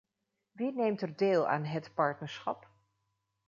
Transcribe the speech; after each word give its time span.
Wie 0.53 0.71
neemt 0.71 1.01
er 1.03 1.15
deel 1.15 1.47
aan 1.47 1.65
het 1.65 1.93
partnerschap? 1.93 2.69